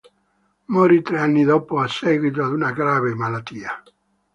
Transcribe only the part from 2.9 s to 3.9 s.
malattia.